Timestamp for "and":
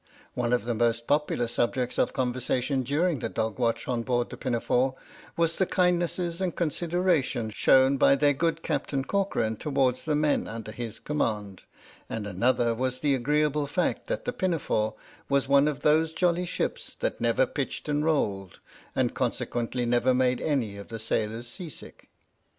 6.17-6.55, 12.09-12.25, 17.87-18.03, 18.95-19.13